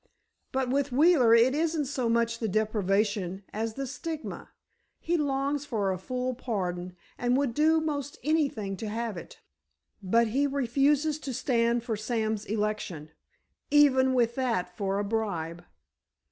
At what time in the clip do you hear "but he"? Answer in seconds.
10.01-10.47